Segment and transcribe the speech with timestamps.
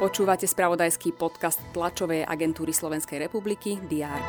[0.00, 4.20] Počúvate spravodajský podcast tlačovej agentúry Slovenskej republiky DR.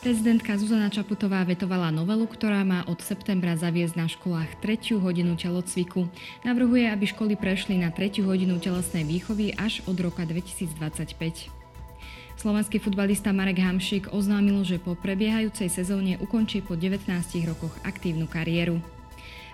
[0.00, 6.08] Prezidentka Zuzana Čaputová vetovala novelu, ktorá má od septembra zaviesť na školách tretiu hodinu telocviku.
[6.40, 11.52] Navrhuje, aby školy prešli na tretiu hodinu telesnej výchovy až od roka 2025.
[12.40, 17.12] Slovenský futbalista Marek Hamšik oznámil, že po prebiehajúcej sezóne ukončí po 19
[17.44, 18.97] rokoch aktívnu kariéru.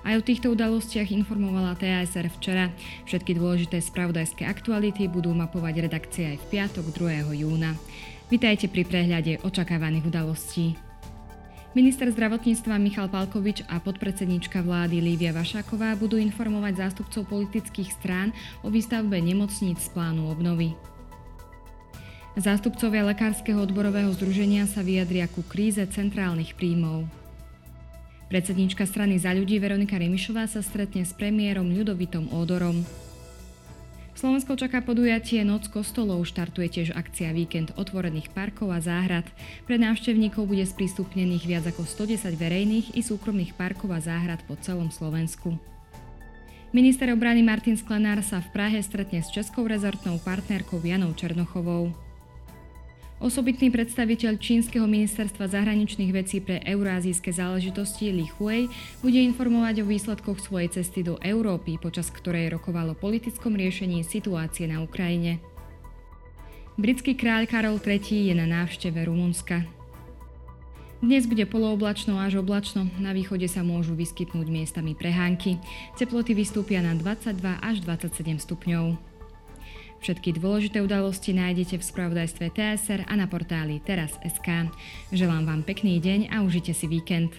[0.04, 2.68] Aj o týchto udalostiach informovala TASR včera.
[3.08, 7.40] Všetky dôležité spravodajské aktuality budú mapovať redakcia aj v piatok 2.
[7.40, 7.72] júna.
[8.28, 10.76] Vitajte pri prehľade očakávaných udalostí.
[11.72, 18.30] Minister zdravotníctva Michal Palkovič a podpredsednička vlády Lívia Vašáková budú informovať zástupcov politických strán
[18.60, 20.76] o výstavbe nemocníc z plánu obnovy.
[22.36, 27.23] Zástupcovia Lekárskeho odborového združenia sa vyjadria ku kríze centrálnych príjmov.
[28.34, 32.82] Predsednička strany za ľudí Veronika Remišová sa stretne s premiérom Ľudovitom Ódorom.
[34.18, 39.22] Slovensko čaká podujatie Noc kostolov, štartuje tiež akcia Víkend otvorených parkov a záhrad.
[39.70, 44.90] Pre návštevníkov bude sprístupnených viac ako 110 verejných i súkromných parkov a záhrad po celom
[44.90, 45.54] Slovensku.
[46.74, 51.94] Minister obrany Martin Sklenár sa v Prahe stretne s českou rezortnou partnerkou Janou Černochovou.
[53.24, 58.68] Osobitný predstaviteľ Čínskeho ministerstva zahraničných vecí pre eurázijské záležitosti Li Hui
[59.00, 64.84] bude informovať o výsledkoch svojej cesty do Európy, počas ktorej rokovalo politickom riešení situácie na
[64.84, 65.40] Ukrajine.
[66.76, 69.64] Britský kráľ Karol III je na návšteve Rumunska.
[71.00, 75.56] Dnes bude polooblačno až oblačno, na východe sa môžu vyskytnúť miestami prehánky.
[75.96, 79.13] Teploty vystúpia na 22 až 27 stupňov.
[80.04, 84.68] Všetky dôležité udalosti nájdete v spravodajstve TSR a na portáli teraz.sk.
[85.08, 87.32] Želám vám pekný deň a užite si víkend.